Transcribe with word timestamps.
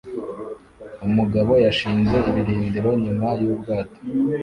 Umugabo 1.07 1.53
yashinze 1.65 2.17
ibirindiro 2.29 2.89
nyuma 3.03 3.27
yubwato 3.41 3.99